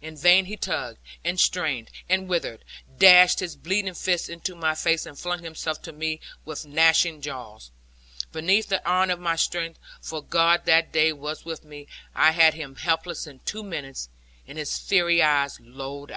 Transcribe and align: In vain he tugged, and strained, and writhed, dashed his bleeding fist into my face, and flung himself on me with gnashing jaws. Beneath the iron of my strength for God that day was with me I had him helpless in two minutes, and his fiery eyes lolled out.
In 0.00 0.16
vain 0.16 0.46
he 0.46 0.56
tugged, 0.56 0.98
and 1.26 1.38
strained, 1.38 1.90
and 2.08 2.26
writhed, 2.26 2.64
dashed 2.96 3.40
his 3.40 3.54
bleeding 3.54 3.92
fist 3.92 4.30
into 4.30 4.54
my 4.56 4.74
face, 4.74 5.04
and 5.04 5.18
flung 5.18 5.42
himself 5.42 5.86
on 5.86 5.98
me 5.98 6.20
with 6.46 6.64
gnashing 6.64 7.20
jaws. 7.20 7.70
Beneath 8.32 8.68
the 8.68 8.88
iron 8.88 9.10
of 9.10 9.20
my 9.20 9.36
strength 9.36 9.78
for 10.00 10.22
God 10.22 10.64
that 10.64 10.90
day 10.90 11.12
was 11.12 11.44
with 11.44 11.64
me 11.66 11.86
I 12.14 12.30
had 12.30 12.54
him 12.54 12.76
helpless 12.76 13.26
in 13.26 13.40
two 13.40 13.62
minutes, 13.62 14.08
and 14.46 14.56
his 14.56 14.78
fiery 14.78 15.20
eyes 15.22 15.60
lolled 15.60 16.10
out. 16.10 16.12